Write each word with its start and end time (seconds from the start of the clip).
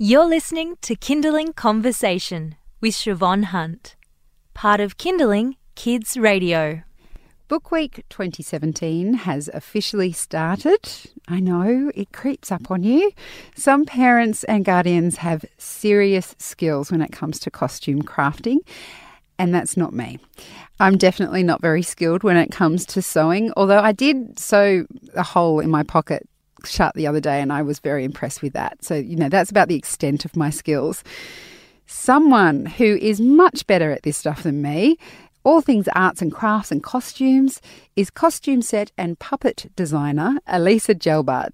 You're 0.00 0.26
listening 0.26 0.76
to 0.82 0.94
Kinderling 0.94 1.56
Conversation 1.56 2.54
with 2.80 2.94
Siobhan 2.94 3.46
Hunt, 3.46 3.96
part 4.54 4.78
of 4.78 4.96
Kinderling 4.96 5.56
Kids 5.74 6.16
Radio. 6.16 6.82
Book 7.48 7.72
Week 7.72 8.04
2017 8.08 9.14
has 9.14 9.50
officially 9.52 10.12
started. 10.12 10.88
I 11.26 11.40
know 11.40 11.90
it 11.96 12.12
creeps 12.12 12.52
up 12.52 12.70
on 12.70 12.84
you. 12.84 13.10
Some 13.56 13.84
parents 13.86 14.44
and 14.44 14.64
guardians 14.64 15.16
have 15.16 15.44
serious 15.58 16.36
skills 16.38 16.92
when 16.92 17.02
it 17.02 17.10
comes 17.10 17.40
to 17.40 17.50
costume 17.50 18.02
crafting, 18.04 18.58
and 19.36 19.52
that's 19.52 19.76
not 19.76 19.92
me. 19.92 20.20
I'm 20.78 20.96
definitely 20.96 21.42
not 21.42 21.60
very 21.60 21.82
skilled 21.82 22.22
when 22.22 22.36
it 22.36 22.52
comes 22.52 22.86
to 22.86 23.02
sewing, 23.02 23.52
although 23.56 23.80
I 23.80 23.90
did 23.90 24.38
sew 24.38 24.86
a 25.14 25.24
hole 25.24 25.58
in 25.58 25.70
my 25.70 25.82
pocket 25.82 26.28
shut 26.64 26.94
the 26.94 27.06
other 27.06 27.20
day 27.20 27.40
and 27.40 27.52
I 27.52 27.62
was 27.62 27.78
very 27.78 28.04
impressed 28.04 28.42
with 28.42 28.52
that. 28.52 28.84
So, 28.84 28.94
you 28.94 29.16
know, 29.16 29.28
that's 29.28 29.50
about 29.50 29.68
the 29.68 29.76
extent 29.76 30.24
of 30.24 30.36
my 30.36 30.50
skills. 30.50 31.04
Someone 31.86 32.66
who 32.66 32.96
is 32.96 33.20
much 33.20 33.66
better 33.66 33.90
at 33.90 34.02
this 34.02 34.16
stuff 34.16 34.42
than 34.42 34.60
me, 34.60 34.98
all 35.44 35.60
things 35.60 35.88
arts 35.94 36.20
and 36.20 36.32
crafts 36.32 36.70
and 36.70 36.82
costumes, 36.82 37.60
is 37.96 38.10
costume 38.10 38.60
set 38.60 38.92
and 38.98 39.18
puppet 39.18 39.70
designer 39.76 40.38
Elisa 40.46 40.94
Gelbart. 40.94 41.50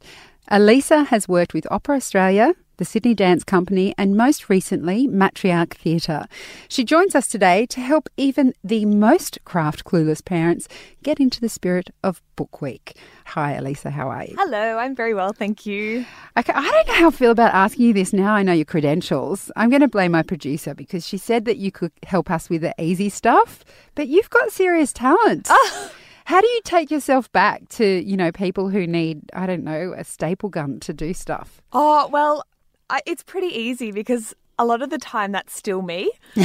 Elisa 0.49 1.05
has 1.05 1.29
worked 1.29 1.55
with 1.55 1.71
Opera 1.71 1.97
Australia, 1.97 2.55
the 2.77 2.85
Sydney 2.85 3.15
Dance 3.15 3.45
Company, 3.45 3.95
and 3.97 4.17
most 4.17 4.49
recently, 4.49 5.07
Matriarch 5.07 5.75
Theatre. 5.75 6.27
She 6.69 6.85
joins 6.85 7.15
us 7.15 7.29
today 7.29 7.67
to 7.67 7.81
help 7.81 8.09
even 8.17 8.55
the 8.63 8.85
most 8.85 9.39
craft 9.45 9.85
clueless 9.85 10.25
parents 10.25 10.69
get 11.03 11.21
into 11.21 11.41
the 11.41 11.49
spirit 11.49 11.91
of 12.03 12.23
Book 12.37 12.61
Week. 12.61 12.97
Hi, 13.27 13.55
Elisa, 13.55 13.91
how 13.91 14.09
are 14.09 14.25
you? 14.25 14.35
Hello, 14.39 14.79
I'm 14.79 14.95
very 14.95 15.15
well, 15.15 15.33
thank 15.33 15.67
you. 15.67 16.05
Okay, 16.37 16.53
I 16.53 16.71
don't 16.71 16.89
know 16.89 16.95
how 16.95 17.09
I 17.09 17.13
feel 17.13 17.31
about 17.31 17.55
asking 17.55 17.87
you 17.87 17.93
this 17.93 18.13
now 18.13 18.35
I 18.35 18.43
know 18.43 18.53
your 18.53 18.65
credentials. 18.65 19.51
I'm 19.57 19.71
going 19.71 19.81
to 19.81 19.89
blame 19.89 20.13
my 20.13 20.23
producer 20.23 20.75
because 20.75 21.07
she 21.07 21.19
said 21.19 21.45
that 21.45 21.57
you 21.57 21.71
could 21.71 21.93
help 22.05 22.31
us 22.31 22.51
with 22.51 22.63
the 22.63 22.75
easy 22.79 23.09
stuff, 23.09 23.65
but 23.95 24.09
you've 24.09 24.31
got 24.31 24.51
serious 24.51 24.93
talent. 24.93 25.49
Oh. 25.51 25.93
How 26.27 26.41
do 26.41 26.47
you 26.47 26.61
take 26.65 26.91
yourself 26.91 27.31
back 27.33 27.69
to, 27.71 27.85
you 27.85 28.17
know, 28.17 28.33
people 28.33 28.71
who 28.71 28.87
need, 28.87 29.31
I 29.35 29.47
don't 29.47 29.63
know, 29.63 29.95
a 29.95 30.05
staple 30.05 30.49
gun 30.49 30.81
to 30.81 30.95
do 30.95 31.13
stuff? 31.13 31.61
Oh, 31.73 32.09
well, 32.09 32.45
I, 32.91 33.01
it's 33.07 33.23
pretty 33.23 33.47
easy 33.49 33.91
because 33.93 34.35
a 34.59 34.65
lot 34.65 34.83
of 34.83 34.91
the 34.91 34.99
time 34.99 35.33
that's 35.33 35.57
still 35.57 35.83
me. 35.83 36.11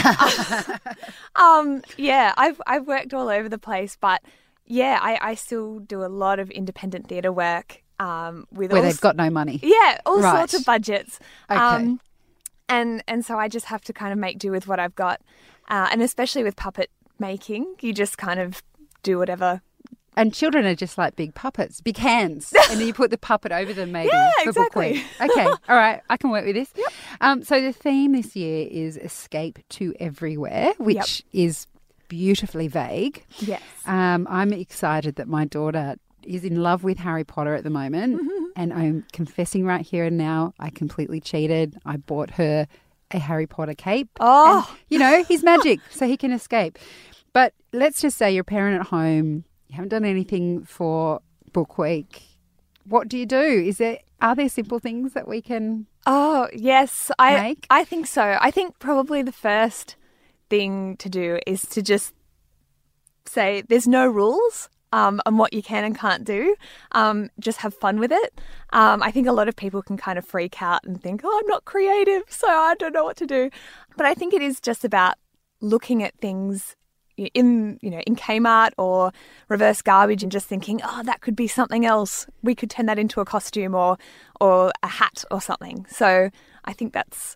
um, 1.35 1.81
yeah, 1.97 2.33
I've 2.37 2.61
I've 2.67 2.87
worked 2.87 3.13
all 3.13 3.29
over 3.29 3.49
the 3.49 3.57
place, 3.57 3.97
but 3.99 4.21
yeah, 4.65 4.99
I, 5.01 5.17
I 5.21 5.35
still 5.35 5.79
do 5.79 6.03
a 6.03 6.07
lot 6.07 6.39
of 6.39 6.49
independent 6.51 7.07
theatre 7.07 7.31
work 7.31 7.83
um, 7.99 8.45
with 8.51 8.71
Where 8.71 8.81
all 8.81 8.87
they've 8.87 9.01
got 9.01 9.15
no 9.15 9.29
money. 9.29 9.59
yeah 9.63 9.99
all 10.05 10.19
Right. 10.19 10.37
sorts 10.37 10.53
of 10.53 10.65
budgets. 10.65 11.19
Okay. 11.49 11.59
Um, 11.59 11.99
and 12.67 13.03
and 13.07 13.25
so 13.25 13.37
I 13.37 13.47
just 13.47 13.65
have 13.67 13.81
to 13.85 13.93
kind 13.93 14.13
of 14.13 14.19
make 14.19 14.37
do 14.37 14.51
with 14.51 14.67
what 14.67 14.79
I've 14.79 14.95
got, 14.95 15.21
uh, 15.69 15.89
and 15.91 16.01
especially 16.01 16.43
with 16.43 16.55
puppet 16.55 16.89
making, 17.19 17.75
you 17.81 17.93
just 17.93 18.17
kind 18.17 18.39
of 18.39 18.61
do 19.03 19.17
whatever. 19.17 19.61
And 20.15 20.33
children 20.33 20.65
are 20.65 20.75
just 20.75 20.97
like 20.97 21.15
big 21.15 21.33
puppets, 21.33 21.79
big 21.81 21.97
hands, 21.97 22.53
and 22.71 22.79
then 22.79 22.87
you 22.87 22.93
put 22.93 23.09
the 23.11 23.17
puppet 23.17 23.51
over 23.51 23.73
them, 23.73 23.91
maybe. 23.91 24.09
Yeah, 24.11 24.31
for 24.43 24.49
exactly. 24.49 25.03
Okay, 25.21 25.45
all 25.45 25.75
right, 25.75 26.01
I 26.09 26.17
can 26.17 26.29
work 26.29 26.45
with 26.45 26.55
this. 26.55 26.73
Um, 27.21 27.43
so 27.43 27.61
the 27.61 27.71
theme 27.71 28.11
this 28.13 28.35
year 28.35 28.67
is 28.69 28.97
escape 28.97 29.59
to 29.69 29.93
everywhere, 29.99 30.73
which 30.77 31.23
is 31.31 31.67
beautifully 32.09 32.67
vague. 32.67 33.23
Yes. 33.39 33.61
Um, 33.85 34.27
I'm 34.29 34.51
excited 34.51 35.15
that 35.15 35.27
my 35.27 35.45
daughter 35.45 35.95
is 36.23 36.43
in 36.43 36.61
love 36.61 36.83
with 36.83 36.97
Harry 36.97 37.23
Potter 37.23 37.53
at 37.55 37.63
the 37.63 37.69
moment, 37.69 38.19
Mm-hmm. 38.21 38.45
and 38.55 38.73
I'm 38.73 39.05
confessing 39.13 39.65
right 39.65 39.85
here 39.85 40.03
and 40.05 40.17
now, 40.17 40.53
I 40.59 40.69
completely 40.69 41.21
cheated. 41.21 41.77
I 41.85 41.97
bought 41.97 42.31
her 42.31 42.67
a 43.11 43.19
Harry 43.19 43.47
Potter 43.47 43.73
cape. 43.73 44.09
Oh. 44.19 44.67
And, 44.69 44.79
you 44.89 44.99
know, 44.99 45.23
he's 45.23 45.43
magic, 45.43 45.79
so 45.91 46.07
he 46.07 46.17
can 46.17 46.31
escape. 46.33 46.77
But 47.31 47.53
let's 47.71 48.01
just 48.01 48.17
say 48.17 48.31
you're 48.33 48.41
a 48.41 48.43
parent 48.43 48.81
at 48.81 48.87
home, 48.87 49.45
you 49.69 49.75
haven't 49.75 49.89
done 49.89 50.05
anything 50.05 50.65
for 50.65 51.21
Book 51.53 51.77
Week. 51.77 52.23
What 52.85 53.07
do 53.07 53.17
you 53.17 53.25
do? 53.25 53.41
Is 53.41 53.77
there 53.77 53.99
are 54.21 54.35
there 54.35 54.49
simple 54.49 54.79
things 54.79 55.13
that 55.13 55.27
we 55.27 55.41
can? 55.41 55.85
Oh 56.05 56.49
yes, 56.53 57.11
I 57.19 57.39
Make? 57.39 57.67
I 57.69 57.83
think 57.85 58.07
so. 58.07 58.37
I 58.41 58.51
think 58.51 58.79
probably 58.79 59.21
the 59.21 59.31
first 59.31 59.95
thing 60.49 60.97
to 60.97 61.09
do 61.09 61.39
is 61.45 61.61
to 61.61 61.81
just 61.81 62.13
say 63.25 63.61
there's 63.61 63.87
no 63.87 64.07
rules 64.07 64.69
um, 64.91 65.21
on 65.27 65.37
what 65.37 65.53
you 65.53 65.61
can 65.61 65.83
and 65.83 65.95
can't 65.95 66.25
do. 66.25 66.55
Um, 66.93 67.29
just 67.39 67.59
have 67.59 67.75
fun 67.75 67.99
with 67.99 68.11
it. 68.11 68.41
Um, 68.73 69.03
I 69.03 69.11
think 69.11 69.27
a 69.27 69.31
lot 69.31 69.47
of 69.47 69.55
people 69.55 69.83
can 69.83 69.97
kind 69.97 70.17
of 70.17 70.25
freak 70.25 70.61
out 70.61 70.83
and 70.83 71.01
think, 71.01 71.21
"Oh, 71.23 71.39
I'm 71.41 71.47
not 71.47 71.65
creative, 71.65 72.23
so 72.27 72.47
I 72.47 72.73
don't 72.75 72.93
know 72.93 73.03
what 73.03 73.17
to 73.17 73.27
do." 73.27 73.51
But 73.95 74.07
I 74.07 74.15
think 74.15 74.33
it 74.33 74.41
is 74.41 74.59
just 74.59 74.83
about 74.83 75.15
looking 75.61 76.01
at 76.01 76.17
things 76.19 76.75
in 77.33 77.79
you 77.81 77.89
know 77.89 78.01
in 78.05 78.15
Kmart 78.15 78.71
or 78.77 79.11
reverse 79.47 79.81
garbage 79.81 80.23
and 80.23 80.31
just 80.31 80.47
thinking, 80.47 80.81
oh, 80.83 81.03
that 81.03 81.21
could 81.21 81.35
be 81.35 81.47
something 81.47 81.85
else. 81.85 82.27
We 82.41 82.55
could 82.55 82.69
turn 82.69 82.85
that 82.87 82.99
into 82.99 83.21
a 83.21 83.25
costume 83.25 83.75
or 83.75 83.97
or 84.39 84.71
a 84.83 84.87
hat 84.87 85.23
or 85.31 85.41
something. 85.41 85.85
So 85.89 86.29
I 86.65 86.73
think 86.73 86.93
that's 86.93 87.35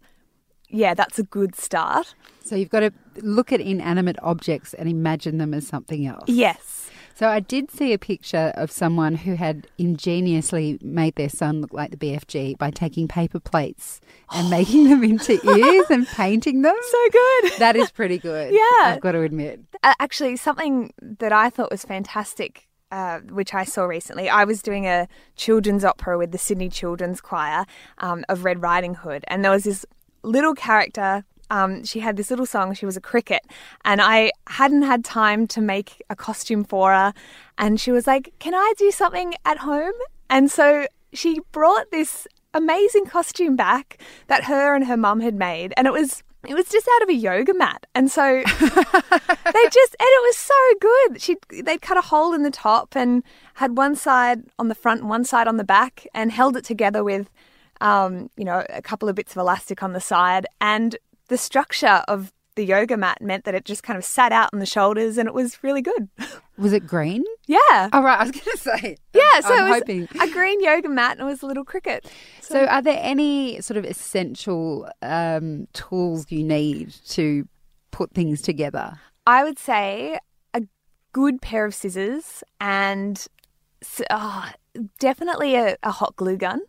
yeah, 0.69 0.93
that's 0.95 1.19
a 1.19 1.23
good 1.23 1.55
start. 1.55 2.15
So 2.43 2.55
you've 2.55 2.69
got 2.71 2.81
to 2.81 2.91
look 3.21 3.53
at 3.53 3.61
inanimate 3.61 4.17
objects 4.21 4.73
and 4.73 4.89
imagine 4.89 5.37
them 5.37 5.53
as 5.53 5.67
something 5.67 6.07
else. 6.07 6.27
Yes. 6.27 6.89
So 7.15 7.27
I 7.27 7.39
did 7.39 7.69
see 7.69 7.93
a 7.93 7.99
picture 7.99 8.51
of 8.55 8.71
someone 8.71 9.15
who 9.15 9.35
had 9.35 9.67
ingeniously 9.77 10.79
made 10.81 11.15
their 11.15 11.29
son 11.29 11.61
look 11.61 11.73
like 11.73 11.91
the 11.91 11.97
BFG 11.97 12.57
by 12.57 12.71
taking 12.71 13.07
paper 13.07 13.39
plates 13.39 14.01
and 14.33 14.49
making 14.49 14.85
them 14.85 15.03
into 15.03 15.33
ears 15.57 15.85
and 15.89 16.07
painting 16.07 16.63
them. 16.63 16.75
So 16.81 16.97
good. 17.11 17.53
That 17.59 17.75
is 17.75 17.91
pretty 17.91 18.17
good. 18.17 18.53
Yeah. 18.63 18.93
I've 18.93 19.01
got 19.01 19.13
to 19.13 19.21
admit. 19.21 19.61
Actually, 19.83 20.37
something 20.37 20.93
that 21.01 21.31
I 21.31 21.49
thought 21.49 21.71
was 21.71 21.83
fantastic, 21.83 22.67
uh, 22.91 23.19
which 23.19 23.53
I 23.53 23.63
saw 23.63 23.83
recently, 23.85 24.29
I 24.29 24.43
was 24.43 24.61
doing 24.61 24.85
a 24.85 25.07
children's 25.35 25.83
opera 25.83 26.17
with 26.17 26.31
the 26.31 26.37
Sydney 26.37 26.69
Children's 26.69 27.19
Choir 27.21 27.65
um, 27.99 28.25
of 28.29 28.43
Red 28.43 28.61
Riding 28.61 28.95
Hood, 28.95 29.23
and 29.27 29.43
there 29.43 29.51
was 29.51 29.63
this 29.63 29.85
little 30.23 30.53
character. 30.53 31.25
Um, 31.49 31.83
she 31.83 31.99
had 31.99 32.17
this 32.17 32.29
little 32.29 32.45
song. 32.45 32.73
She 32.73 32.85
was 32.85 32.97
a 32.97 33.01
cricket, 33.01 33.41
and 33.85 34.01
I 34.01 34.31
hadn't 34.47 34.83
had 34.83 35.03
time 35.03 35.47
to 35.47 35.61
make 35.61 36.01
a 36.09 36.15
costume 36.15 36.63
for 36.63 36.91
her. 36.91 37.13
And 37.57 37.79
she 37.79 37.91
was 37.91 38.07
like, 38.07 38.33
"Can 38.39 38.53
I 38.53 38.73
do 38.77 38.91
something 38.91 39.35
at 39.45 39.59
home?" 39.59 39.93
And 40.29 40.51
so 40.51 40.87
she 41.13 41.41
brought 41.51 41.91
this 41.91 42.27
amazing 42.53 43.05
costume 43.05 43.55
back 43.55 44.01
that 44.27 44.45
her 44.45 44.75
and 44.75 44.85
her 44.85 44.97
mum 44.97 45.19
had 45.19 45.35
made, 45.35 45.73
and 45.77 45.87
it 45.87 45.93
was 45.93 46.23
it 46.47 46.55
was 46.55 46.67
just 46.67 46.87
out 46.95 47.03
of 47.03 47.09
a 47.09 47.13
yoga 47.13 47.53
mat. 47.53 47.85
And 47.95 48.11
so 48.11 48.21
they 48.31 48.43
just 48.43 49.95
and 49.99 50.09
it 50.09 50.23
was 50.23 50.37
so 50.37 50.73
good. 50.79 51.21
She 51.21 51.37
they'd 51.63 51.81
cut 51.81 51.97
a 51.97 52.01
hole 52.01 52.33
in 52.33 52.43
the 52.43 52.51
top 52.51 52.95
and 52.95 53.23
had 53.55 53.77
one 53.77 53.95
side 53.95 54.43
on 54.59 54.67
the 54.67 54.75
front 54.75 55.01
and 55.01 55.09
one 55.09 55.23
side 55.23 55.47
on 55.47 55.57
the 55.57 55.63
back, 55.63 56.05
and 56.13 56.31
held 56.31 56.57
it 56.57 56.65
together 56.65 57.03
with, 57.03 57.29
um, 57.81 58.29
you 58.35 58.45
know, 58.45 58.65
a 58.69 58.81
couple 58.81 59.07
of 59.07 59.15
bits 59.15 59.33
of 59.33 59.37
elastic 59.37 59.81
on 59.83 59.93
the 59.93 60.01
side. 60.01 60.45
And 60.59 60.97
the 61.27 61.37
structure 61.37 62.03
of 62.07 62.31
the 62.55 62.65
yoga 62.65 62.97
mat 62.97 63.19
meant 63.21 63.45
that 63.45 63.55
it 63.55 63.65
just 63.65 63.81
kind 63.83 63.97
of 63.97 64.05
sat 64.05 64.31
out 64.31 64.49
on 64.53 64.59
the 64.59 64.65
shoulders, 64.65 65.17
and 65.17 65.27
it 65.27 65.33
was 65.33 65.63
really 65.63 65.81
good. 65.81 66.09
Was 66.57 66.71
it 66.71 66.85
green? 66.85 67.23
yeah. 67.47 67.89
Oh, 67.91 68.03
right. 68.03 68.19
I 68.19 68.23
was 68.23 68.31
going 68.31 68.43
to 68.43 68.57
say. 68.57 68.97
Yeah, 69.15 69.39
so 69.39 69.53
I'm 69.55 69.65
it 69.65 69.69
was 69.69 69.79
hoping. 69.79 70.07
a 70.21 70.31
green 70.31 70.61
yoga 70.61 70.87
mat 70.89 71.13
and 71.13 71.21
it 71.21 71.25
was 71.25 71.41
a 71.41 71.47
little 71.47 71.63
cricket. 71.65 72.07
So, 72.41 72.65
are 72.65 72.81
there 72.81 72.99
any 73.01 73.59
sort 73.61 73.77
of 73.77 73.85
essential 73.85 74.87
um, 75.01 75.67
tools 75.73 76.27
you 76.29 76.43
need 76.43 76.93
to 77.09 77.47
put 77.89 78.11
things 78.13 78.41
together? 78.43 78.99
I 79.25 79.43
would 79.43 79.57
say 79.57 80.19
a 80.53 80.61
good 81.11 81.41
pair 81.41 81.65
of 81.65 81.73
scissors 81.73 82.43
and 82.61 83.25
oh, 84.11 84.49
definitely 84.99 85.55
a, 85.55 85.77
a 85.81 85.91
hot 85.91 86.15
glue 86.15 86.37
gun. 86.37 86.61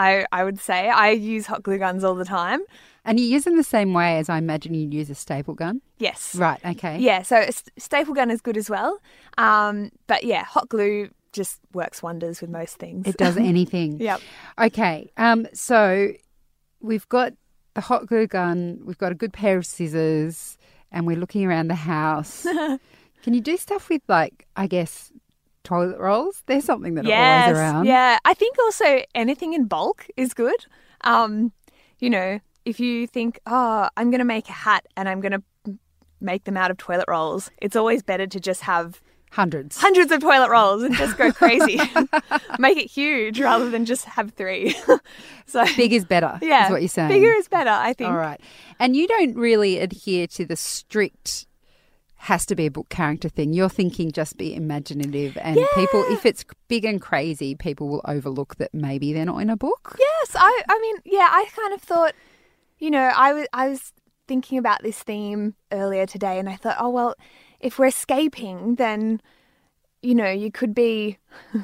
I, 0.00 0.24
I 0.32 0.44
would 0.44 0.58
say 0.58 0.88
I 0.88 1.10
use 1.10 1.46
hot 1.46 1.62
glue 1.62 1.76
guns 1.76 2.04
all 2.04 2.14
the 2.14 2.24
time. 2.24 2.62
And 3.04 3.20
you 3.20 3.26
use 3.26 3.44
them 3.44 3.56
the 3.58 3.62
same 3.62 3.92
way 3.92 4.16
as 4.18 4.30
I 4.30 4.38
imagine 4.38 4.72
you'd 4.72 4.94
use 4.94 5.10
a 5.10 5.14
staple 5.14 5.54
gun? 5.54 5.82
Yes. 5.98 6.34
Right, 6.34 6.58
okay. 6.64 6.98
Yeah, 6.98 7.20
so 7.22 7.36
a 7.36 7.52
st- 7.52 7.70
staple 7.78 8.14
gun 8.14 8.30
is 8.30 8.40
good 8.40 8.56
as 8.56 8.70
well. 8.70 8.98
Um, 9.36 9.90
but 10.06 10.24
yeah, 10.24 10.44
hot 10.44 10.70
glue 10.70 11.10
just 11.32 11.60
works 11.74 12.02
wonders 12.02 12.40
with 12.40 12.48
most 12.48 12.78
things. 12.78 13.06
It 13.06 13.18
does 13.18 13.36
anything. 13.52 14.00
Yep. 14.00 14.20
Okay, 14.58 15.10
um, 15.18 15.46
so 15.52 16.12
we've 16.80 17.08
got 17.10 17.34
the 17.74 17.82
hot 17.82 18.06
glue 18.06 18.26
gun, 18.26 18.80
we've 18.84 18.98
got 18.98 19.12
a 19.12 19.14
good 19.14 19.34
pair 19.34 19.58
of 19.58 19.66
scissors, 19.66 20.56
and 20.90 21.06
we're 21.06 21.16
looking 21.16 21.44
around 21.44 21.68
the 21.68 21.74
house. 21.74 22.42
Can 23.22 23.34
you 23.34 23.42
do 23.42 23.58
stuff 23.58 23.90
with, 23.90 24.00
like, 24.08 24.46
I 24.56 24.66
guess, 24.66 25.09
toilet 25.64 25.98
rolls? 25.98 26.42
There's 26.46 26.64
something 26.64 26.94
that 26.94 27.06
are 27.06 27.12
always 27.12 27.58
around. 27.58 27.86
Yeah, 27.86 28.18
I 28.24 28.34
think 28.34 28.58
also 28.58 29.02
anything 29.14 29.54
in 29.54 29.66
bulk 29.66 30.06
is 30.16 30.34
good. 30.34 30.66
Um, 31.02 31.52
you 31.98 32.10
know, 32.10 32.40
if 32.64 32.80
you 32.80 33.06
think, 33.06 33.40
oh, 33.46 33.88
I'm 33.96 34.10
going 34.10 34.18
to 34.20 34.24
make 34.24 34.48
a 34.48 34.52
hat 34.52 34.86
and 34.96 35.08
I'm 35.08 35.20
going 35.20 35.32
to 35.32 35.42
make 36.20 36.44
them 36.44 36.56
out 36.56 36.70
of 36.70 36.76
toilet 36.76 37.06
rolls, 37.08 37.50
it's 37.58 37.76
always 37.76 38.02
better 38.02 38.26
to 38.26 38.40
just 38.40 38.62
have 38.62 39.00
Hundreds. 39.32 39.76
hundreds 39.76 40.10
of 40.10 40.20
toilet 40.20 40.50
rolls 40.50 40.82
and 40.82 40.92
just 40.96 41.16
go 41.16 41.30
crazy. 41.42 41.80
Make 42.58 42.78
it 42.78 42.90
huge 42.90 43.40
rather 43.40 43.70
than 43.70 43.84
just 43.84 44.04
have 44.06 44.32
three. 44.32 44.74
so 45.46 45.64
Big 45.76 45.92
is 45.92 46.04
better, 46.04 46.36
yeah, 46.42 46.66
is 46.66 46.70
what 46.72 46.82
you're 46.82 46.88
saying. 46.88 47.10
Bigger 47.10 47.30
is 47.34 47.46
better, 47.46 47.70
I 47.70 47.92
think. 47.92 48.10
All 48.10 48.16
right. 48.16 48.40
And 48.80 48.96
you 48.96 49.06
don't 49.06 49.36
really 49.36 49.78
adhere 49.78 50.26
to 50.26 50.44
the 50.44 50.56
strict 50.56 51.46
has 52.20 52.44
to 52.44 52.54
be 52.54 52.66
a 52.66 52.70
book 52.70 52.90
character 52.90 53.30
thing. 53.30 53.54
You're 53.54 53.70
thinking 53.70 54.12
just 54.12 54.36
be 54.36 54.54
imaginative 54.54 55.38
and 55.40 55.58
people 55.74 56.04
if 56.10 56.26
it's 56.26 56.44
big 56.68 56.84
and 56.84 57.00
crazy, 57.00 57.54
people 57.54 57.88
will 57.88 58.02
overlook 58.04 58.56
that 58.56 58.74
maybe 58.74 59.14
they're 59.14 59.24
not 59.24 59.38
in 59.38 59.48
a 59.48 59.56
book. 59.56 59.96
Yes, 59.98 60.36
I. 60.38 60.62
I 60.68 60.78
mean, 60.80 60.96
yeah, 61.06 61.28
I 61.30 61.46
kind 61.56 61.72
of 61.72 61.80
thought, 61.80 62.12
you 62.78 62.90
know, 62.90 63.10
I 63.16 63.32
was 63.32 63.46
I 63.54 63.68
was 63.70 63.94
thinking 64.28 64.58
about 64.58 64.82
this 64.82 65.02
theme 65.02 65.54
earlier 65.72 66.04
today, 66.04 66.38
and 66.38 66.46
I 66.46 66.56
thought, 66.56 66.76
oh 66.78 66.90
well, 66.90 67.14
if 67.58 67.78
we're 67.78 67.86
escaping, 67.86 68.74
then, 68.74 69.22
you 70.02 70.14
know, 70.14 70.30
you 70.30 70.52
could 70.52 70.74
be. 70.74 71.18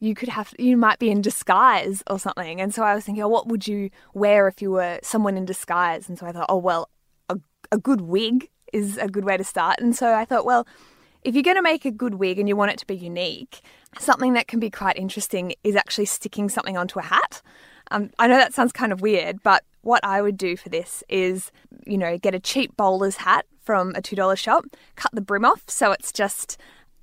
You 0.00 0.14
could 0.14 0.28
have, 0.28 0.54
you 0.60 0.76
might 0.76 1.00
be 1.00 1.10
in 1.10 1.22
disguise 1.22 2.04
or 2.08 2.20
something. 2.20 2.60
And 2.60 2.72
so 2.72 2.84
I 2.84 2.94
was 2.94 3.04
thinking, 3.04 3.24
oh, 3.24 3.26
what 3.26 3.48
would 3.48 3.66
you 3.66 3.90
wear 4.14 4.46
if 4.46 4.62
you 4.62 4.70
were 4.70 5.00
someone 5.02 5.36
in 5.36 5.44
disguise? 5.44 6.08
And 6.08 6.16
so 6.16 6.24
I 6.24 6.30
thought, 6.30 6.46
oh, 6.48 6.58
well, 6.58 6.88
a, 7.28 7.36
a 7.72 7.78
good 7.78 8.02
wig 8.02 8.48
is 8.72 8.96
a 8.98 9.08
good 9.08 9.24
way 9.24 9.36
to 9.36 9.44
start. 9.44 9.80
And 9.80 9.94
so 9.94 10.14
I 10.14 10.24
thought, 10.24 10.44
well, 10.44 10.66
if 11.24 11.34
you're 11.34 11.42
going 11.42 11.56
to 11.56 11.62
make 11.62 11.84
a 11.84 11.90
good 11.90 12.14
wig 12.14 12.38
and 12.38 12.48
you 12.48 12.56
want 12.56 12.70
it 12.70 12.78
to 12.78 12.86
be 12.86 12.96
unique, 12.96 13.60
something 13.98 14.34
that 14.34 14.48
can 14.48 14.60
be 14.60 14.70
quite 14.70 14.96
interesting 14.96 15.54
is 15.64 15.76
actually 15.76 16.06
sticking 16.06 16.48
something 16.48 16.76
onto 16.76 16.98
a 16.98 17.02
hat. 17.02 17.42
Um, 17.90 18.10
I 18.18 18.26
know 18.26 18.36
that 18.36 18.54
sounds 18.54 18.72
kind 18.72 18.92
of 18.92 19.00
weird, 19.00 19.42
but 19.42 19.64
what 19.82 20.04
I 20.04 20.20
would 20.20 20.36
do 20.36 20.56
for 20.56 20.68
this 20.68 21.02
is, 21.08 21.50
you 21.86 21.98
know, 21.98 22.18
get 22.18 22.34
a 22.34 22.40
cheap 22.40 22.76
bowler's 22.76 23.16
hat 23.16 23.46
from 23.62 23.90
a 23.90 24.02
$2 24.02 24.36
shop, 24.36 24.64
cut 24.96 25.10
the 25.12 25.20
brim 25.20 25.44
off 25.44 25.62
so 25.66 25.92
it's 25.92 26.12
just, 26.12 26.58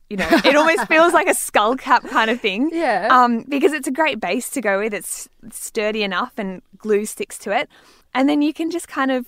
you 0.10 0.18
know, 0.18 0.28
it 0.30 0.56
almost 0.56 0.88
feels 0.88 1.14
like 1.14 1.28
a 1.28 1.34
skull 1.34 1.76
cap 1.76 2.08
kind 2.08 2.30
of 2.30 2.40
thing. 2.40 2.70
Yeah. 2.72 3.08
Um, 3.12 3.44
because 3.50 3.74
it's 3.74 3.88
a 3.88 3.92
great 3.92 4.20
base 4.20 4.50
to 4.52 4.62
go 4.62 4.80
with. 4.80 4.94
It's 4.94 5.28
sturdy 5.52 6.04
enough 6.04 6.34
and 6.38 6.62
glue 6.78 7.06
sticks 7.06 7.38
to 7.40 7.52
it. 7.52 7.70
And 8.14 8.30
then 8.30 8.42
you 8.42 8.54
can 8.54 8.72
just 8.72 8.88
kind 8.88 9.12
of 9.12 9.28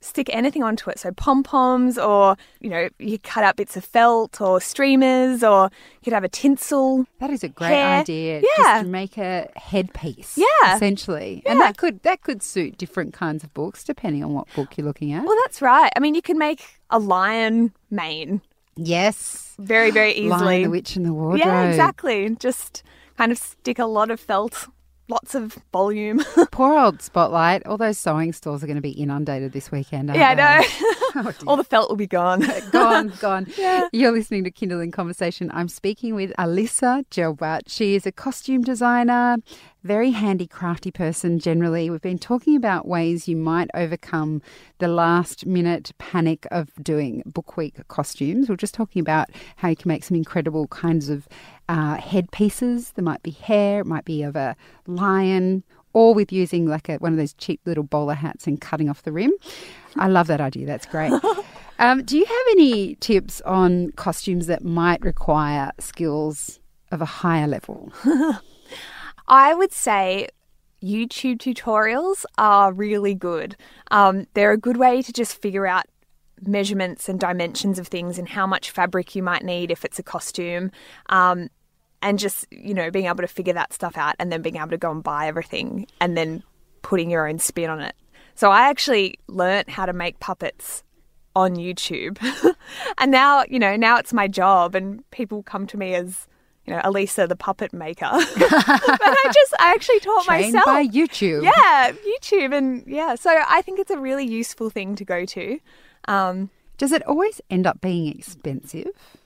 stick 0.00 0.28
anything 0.32 0.62
onto 0.62 0.90
it. 0.90 0.98
So 0.98 1.12
pom 1.12 1.42
poms, 1.42 1.98
or 1.98 2.36
you 2.60 2.70
know, 2.70 2.88
you 2.98 3.18
cut 3.18 3.44
out 3.44 3.56
bits 3.56 3.76
of 3.76 3.84
felt 3.84 4.40
or 4.40 4.60
streamers, 4.60 5.42
or 5.42 5.64
you 5.64 6.04
could 6.04 6.12
have 6.12 6.24
a 6.24 6.28
tinsel. 6.28 7.06
That 7.18 7.30
is 7.30 7.44
a 7.44 7.48
great 7.48 7.70
Hair. 7.70 8.00
idea. 8.00 8.40
Yeah. 8.40 8.64
Just 8.64 8.84
to 8.84 8.88
make 8.88 9.18
a 9.18 9.48
headpiece. 9.56 10.38
Yeah. 10.38 10.76
Essentially. 10.76 11.42
And 11.46 11.60
that 11.60 11.76
could 11.76 12.02
that 12.02 12.22
could 12.22 12.42
suit 12.42 12.78
different 12.78 13.12
kinds 13.12 13.44
of 13.44 13.52
books 13.54 13.84
depending 13.84 14.24
on 14.24 14.32
what 14.32 14.46
book 14.54 14.76
you're 14.76 14.86
looking 14.86 15.12
at. 15.12 15.24
Well, 15.24 15.36
that's 15.44 15.60
right. 15.62 15.90
I 15.96 16.00
mean, 16.00 16.14
you 16.14 16.22
can 16.22 16.38
make 16.38 16.80
a 16.90 16.98
lion 16.98 17.72
mane 17.90 18.42
yes. 18.76 19.54
very, 19.58 19.90
very 19.90 20.14
Lion, 20.20 20.32
easily. 20.32 20.64
the 20.64 20.70
Witch 20.70 20.96
and 20.96 21.06
the 21.06 21.12
Wardrobe. 21.12 21.40
yeah, 21.40 21.64
exactly. 21.64 22.34
Just 22.38 22.82
kind 23.16 23.32
of 23.32 23.38
stick 23.38 23.78
a 23.78 23.84
lot 23.84 24.10
of 24.10 24.18
felt, 24.18 24.68
lots 25.10 25.34
of 25.34 25.58
volume. 25.72 26.22
Poor 26.50 26.78
old 26.78 27.02
Spotlight. 27.02 27.66
All 27.66 27.76
those 27.76 27.98
sewing 27.98 28.32
stores 28.32 28.62
are 28.62 28.66
going 28.66 28.76
to 28.76 28.82
be 28.82 28.90
inundated 28.90 29.52
this 29.52 29.70
weekend. 29.70 30.10
Aren't 30.10 30.20
yeah, 30.20 30.30
I 30.30 30.34
know. 30.34 30.96
Oh. 31.14 31.32
All 31.46 31.56
the 31.56 31.64
felt 31.64 31.88
will 31.88 31.96
be 31.96 32.06
gone. 32.06 32.44
gone, 32.70 33.12
gone. 33.20 33.46
Yeah. 33.56 33.88
You're 33.92 34.12
listening 34.12 34.44
to 34.44 34.50
Kinderling 34.50 34.92
Conversation. 34.92 35.50
I'm 35.52 35.68
speaking 35.68 36.14
with 36.14 36.32
Elisa 36.38 37.04
Gelbart. 37.10 37.62
She 37.66 37.94
is 37.94 38.06
a 38.06 38.12
costume 38.12 38.62
designer, 38.62 39.36
very 39.82 40.12
handy, 40.12 40.46
crafty 40.46 40.90
person 40.90 41.38
generally. 41.38 41.90
We've 41.90 42.00
been 42.00 42.18
talking 42.18 42.56
about 42.56 42.86
ways 42.86 43.28
you 43.28 43.36
might 43.36 43.70
overcome 43.74 44.40
the 44.78 44.88
last 44.88 45.46
minute 45.46 45.92
panic 45.98 46.46
of 46.50 46.70
doing 46.82 47.22
Book 47.26 47.56
Week 47.56 47.76
costumes. 47.88 48.48
We're 48.48 48.56
just 48.56 48.74
talking 48.74 49.00
about 49.00 49.28
how 49.56 49.68
you 49.68 49.76
can 49.76 49.88
make 49.88 50.04
some 50.04 50.16
incredible 50.16 50.68
kinds 50.68 51.08
of 51.08 51.28
uh, 51.68 51.96
headpieces. 51.96 52.92
There 52.92 53.04
might 53.04 53.22
be 53.22 53.30
hair, 53.30 53.80
it 53.80 53.86
might 53.86 54.04
be 54.04 54.22
of 54.22 54.36
a 54.36 54.56
lion. 54.86 55.64
Or 55.92 56.14
with 56.14 56.32
using 56.32 56.66
like 56.66 56.88
a, 56.88 56.96
one 56.96 57.12
of 57.12 57.18
those 57.18 57.34
cheap 57.34 57.60
little 57.64 57.82
bowler 57.82 58.14
hats 58.14 58.46
and 58.46 58.60
cutting 58.60 58.88
off 58.88 59.02
the 59.02 59.12
rim. 59.12 59.32
I 59.96 60.08
love 60.08 60.28
that 60.28 60.40
idea. 60.40 60.66
That's 60.66 60.86
great. 60.86 61.12
Um, 61.80 62.04
do 62.04 62.18
you 62.18 62.26
have 62.26 62.46
any 62.50 62.94
tips 62.96 63.40
on 63.40 63.92
costumes 63.92 64.48
that 64.48 64.62
might 64.62 65.00
require 65.00 65.72
skills 65.80 66.60
of 66.92 67.00
a 67.00 67.06
higher 67.06 67.46
level? 67.46 67.90
I 69.28 69.54
would 69.54 69.72
say 69.72 70.28
YouTube 70.82 71.38
tutorials 71.38 72.26
are 72.36 72.70
really 72.70 73.14
good. 73.14 73.56
Um, 73.90 74.26
they're 74.34 74.52
a 74.52 74.58
good 74.58 74.76
way 74.76 75.00
to 75.00 75.10
just 75.10 75.40
figure 75.40 75.66
out 75.66 75.86
measurements 76.42 77.08
and 77.08 77.18
dimensions 77.18 77.78
of 77.78 77.88
things 77.88 78.18
and 78.18 78.28
how 78.28 78.46
much 78.46 78.70
fabric 78.70 79.14
you 79.14 79.22
might 79.22 79.42
need 79.42 79.70
if 79.70 79.82
it's 79.82 79.98
a 79.98 80.02
costume. 80.02 80.70
Um, 81.08 81.48
and 82.02 82.18
just, 82.18 82.46
you 82.50 82.74
know, 82.74 82.90
being 82.90 83.06
able 83.06 83.16
to 83.16 83.28
figure 83.28 83.54
that 83.54 83.72
stuff 83.72 83.96
out 83.96 84.14
and 84.18 84.32
then 84.32 84.42
being 84.42 84.56
able 84.56 84.68
to 84.68 84.78
go 84.78 84.90
and 84.90 85.02
buy 85.02 85.26
everything 85.26 85.86
and 86.00 86.16
then 86.16 86.42
putting 86.82 87.10
your 87.10 87.28
own 87.28 87.38
spin 87.38 87.70
on 87.70 87.80
it. 87.80 87.94
So 88.34 88.50
I 88.50 88.68
actually 88.70 89.18
learnt 89.26 89.68
how 89.68 89.86
to 89.86 89.92
make 89.92 90.18
puppets 90.20 90.82
on 91.36 91.56
YouTube. 91.56 92.18
and 92.98 93.10
now, 93.10 93.44
you 93.48 93.58
know, 93.58 93.76
now 93.76 93.96
it's 93.98 94.12
my 94.12 94.28
job 94.28 94.74
and 94.74 95.08
people 95.10 95.42
come 95.42 95.66
to 95.68 95.76
me 95.76 95.94
as, 95.94 96.26
you 96.64 96.72
know, 96.72 96.80
Elisa 96.84 97.26
the 97.26 97.36
puppet 97.36 97.72
maker. 97.72 98.08
but 98.10 98.22
I 98.52 99.30
just 99.32 99.54
I 99.60 99.72
actually 99.72 100.00
taught 100.00 100.24
Trained 100.24 100.54
myself. 100.54 100.64
by 100.64 100.86
YouTube. 100.86 101.44
Yeah, 101.44 101.92
YouTube 101.92 102.56
and 102.56 102.84
yeah. 102.86 103.14
So 103.14 103.30
I 103.48 103.62
think 103.62 103.78
it's 103.78 103.90
a 103.90 103.98
really 103.98 104.24
useful 104.26 104.70
thing 104.70 104.96
to 104.96 105.04
go 105.04 105.24
to. 105.26 105.58
Um 106.06 106.50
Does 106.78 106.92
it 106.92 107.06
always 107.06 107.40
end 107.50 107.66
up 107.66 107.80
being 107.80 108.08
expensive? 108.08 109.18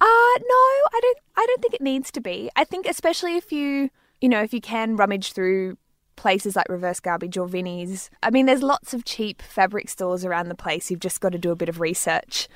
Uh 0.00 0.04
no, 0.04 0.54
I 0.54 1.00
don't 1.02 1.18
I 1.36 1.46
don't 1.46 1.62
think 1.62 1.74
it 1.74 1.80
needs 1.80 2.10
to 2.12 2.20
be. 2.20 2.50
I 2.56 2.64
think 2.64 2.86
especially 2.86 3.36
if 3.36 3.52
you 3.52 3.90
you 4.20 4.28
know, 4.28 4.42
if 4.42 4.54
you 4.54 4.60
can 4.60 4.96
rummage 4.96 5.32
through 5.32 5.76
places 6.16 6.56
like 6.56 6.68
Reverse 6.68 7.00
Garbage 7.00 7.36
or 7.36 7.46
Vinnie's. 7.46 8.10
I 8.22 8.30
mean, 8.30 8.46
there's 8.46 8.62
lots 8.62 8.94
of 8.94 9.04
cheap 9.04 9.42
fabric 9.42 9.88
stores 9.88 10.24
around 10.24 10.48
the 10.48 10.54
place. 10.54 10.90
You've 10.90 11.00
just 11.00 11.20
got 11.20 11.32
to 11.32 11.38
do 11.38 11.50
a 11.50 11.56
bit 11.56 11.68
of 11.68 11.80
research. 11.80 12.48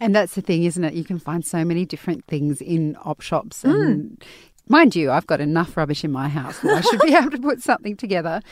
And 0.00 0.14
that's 0.14 0.34
the 0.34 0.42
thing, 0.42 0.64
isn't 0.64 0.84
it? 0.84 0.94
You 0.94 1.04
can 1.04 1.18
find 1.18 1.44
so 1.44 1.64
many 1.64 1.84
different 1.84 2.26
things 2.26 2.60
in 2.60 2.96
op 3.04 3.20
shops. 3.20 3.64
And 3.64 4.22
mind 4.68 4.94
you, 4.94 5.10
I've 5.10 5.26
got 5.26 5.40
enough 5.40 5.76
rubbish 5.76 6.04
in 6.04 6.12
my 6.12 6.28
house 6.28 6.60
that 6.60 6.76
I 6.76 6.80
should 6.82 7.00
be 7.00 7.14
able 7.16 7.30
to 7.30 7.38
put 7.38 7.62
something 7.62 7.96
together. 7.96 8.42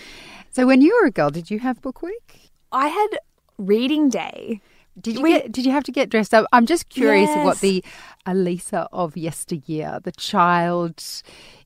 So 0.50 0.66
when 0.66 0.80
you 0.80 0.98
were 1.00 1.06
a 1.06 1.12
girl, 1.12 1.30
did 1.30 1.50
you 1.50 1.58
have 1.60 1.80
book 1.82 2.02
week? 2.02 2.50
I 2.72 2.88
had 2.88 3.18
reading 3.58 4.08
day. 4.08 4.60
Did 5.00 5.16
you 5.16 5.22
We- 5.22 5.32
get, 5.32 5.52
did 5.52 5.66
you 5.66 5.72
have 5.72 5.84
to 5.84 5.92
get 5.92 6.08
dressed 6.10 6.32
up? 6.34 6.46
I'm 6.52 6.66
just 6.66 6.88
curious 6.88 7.30
of 7.36 7.44
what 7.44 7.60
the 7.60 7.84
Elisa 8.24 8.88
of 8.92 9.16
yesteryear, 9.16 10.00
the 10.02 10.12
child 10.12 11.02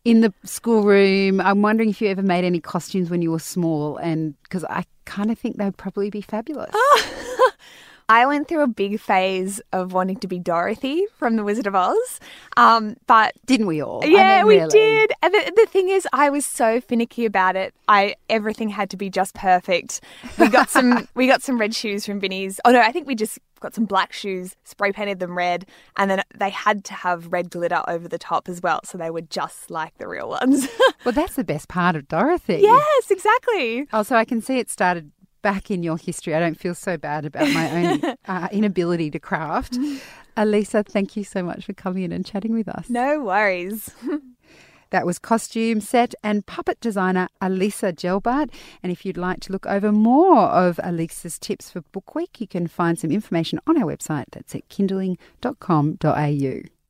in 0.05 0.21
the 0.21 0.33
schoolroom. 0.45 1.41
I'm 1.41 1.63
wondering 1.63 1.91
if 1.91 2.01
you 2.01 2.09
ever 2.09 2.23
made 2.23 2.45
any 2.45 2.61
costumes 2.61 3.09
when 3.11 3.23
you 3.23 3.31
were 3.31 3.39
small, 3.39 3.97
and 3.99 4.35
because 4.43 4.65
I 4.65 4.85
kind 5.05 5.31
of 5.31 5.39
think 5.39 5.57
they'd 5.59 5.77
probably 5.77 6.11
be 6.11 6.21
fabulous. 6.21 6.71
Oh, 6.75 7.05
I 8.11 8.27
went 8.27 8.49
through 8.49 8.63
a 8.63 8.67
big 8.67 8.99
phase 8.99 9.61
of 9.73 9.93
wanting 9.93 10.17
to 10.17 10.27
be 10.27 10.41
Dorothy 10.41 11.07
from 11.17 11.37
The 11.37 11.45
Wizard 11.45 11.69
of 11.69 11.77
Oz. 11.77 12.19
Um, 12.57 12.97
but 13.07 13.35
Didn't 13.47 13.69
we 13.69 13.81
all? 13.81 14.01
I 14.03 14.09
yeah, 14.09 14.39
mean, 14.39 14.49
we 14.49 14.57
really. 14.57 14.69
did. 14.71 15.13
And 15.23 15.33
the, 15.33 15.53
the 15.55 15.67
thing 15.67 15.91
is, 15.91 16.09
I 16.13 16.29
was 16.29 16.45
so 16.45 16.81
finicky 16.81 17.25
about 17.25 17.55
it. 17.55 17.73
I 17.87 18.17
everything 18.29 18.69
had 18.71 18.91
to 18.91 18.97
be 18.97 19.11
just 19.11 19.35
perfect. 19.37 20.01
We 20.41 20.49
got 20.49 20.71
some 20.71 21.07
we 21.15 21.29
got 21.29 21.41
some 21.41 21.57
red 21.57 21.73
shoes 21.73 22.05
from 22.05 22.19
Vinnie's. 22.19 22.59
Oh 22.65 22.73
no, 22.73 22.81
I 22.81 22.91
think 22.91 23.07
we 23.07 23.15
just 23.15 23.39
got 23.61 23.77
some 23.77 23.85
black 23.85 24.13
shoes, 24.13 24.57
spray 24.65 24.91
painted 24.91 25.21
them 25.21 25.39
red, 25.39 25.67
and 25.97 26.11
then 26.11 26.23
they 26.35 26.51
had 26.51 26.83
to 26.87 26.95
have 26.95 27.31
red 27.31 27.49
glitter 27.51 27.83
over 27.87 28.09
the 28.09 28.19
top 28.19 28.49
as 28.49 28.61
well, 28.61 28.81
so 28.83 28.99
they 28.99 29.11
were 29.11 29.21
just 29.21 29.71
like 29.71 29.97
the 29.99 30.09
real 30.09 30.29
ones. 30.31 30.67
Well, 31.03 31.13
that's 31.13 31.35
the 31.37 31.45
best 31.45 31.69
part 31.69 31.97
of 31.97 32.09
Dorothy. 32.09 32.59
yes, 32.61 33.11
exactly. 33.11 33.87
Also, 33.91 34.17
I 34.17 34.27
can 34.27 34.43
see 34.43 34.59
it 34.59 34.69
started 34.69 35.11
back 35.43 35.71
in 35.71 35.83
your 35.83 35.97
history. 35.97 36.35
I 36.35 36.41
don't 36.41 36.59
feel 36.59 36.75
so 36.75 36.97
bad 36.97 37.25
about 37.25 37.51
my 37.51 37.71
own 37.71 38.17
uh, 38.27 38.49
inability 38.53 39.11
to 39.13 39.19
craft. 39.19 39.79
Elisa, 40.37 40.83
thank 40.83 41.17
you 41.17 41.25
so 41.25 41.43
much 41.43 41.67
for 41.67 41.73
coming 41.73 42.05
in 42.05 42.13
and 42.13 42.25
chatting 42.25 42.55
with 42.55 42.69
us. 42.69 42.89
No 42.89 43.23
worries. 43.23 43.91
That 44.91 45.07
was 45.07 45.21
costume, 45.21 45.81
set, 45.81 46.15
and 46.23 46.45
puppet 46.45 46.81
designer 46.81 47.29
Elisa 47.41 47.93
Gelbart. 47.93 48.53
And 48.83 48.91
if 48.91 49.07
you'd 49.07 49.17
like 49.17 49.39
to 49.41 49.53
look 49.53 49.65
over 49.67 49.93
more 49.93 50.49
of 50.49 50.81
Elisa's 50.83 51.39
tips 51.39 51.71
for 51.71 51.81
Book 51.81 52.17
Week, 52.17 52.41
you 52.41 52.49
can 52.49 52.67
find 52.67 52.99
some 52.99 53.13
information 53.13 53.61
on 53.69 53.81
our 53.81 53.85
website. 53.85 54.25
That's 54.33 54.55
at 54.55 54.69
kinderling.com.au. 54.69 56.80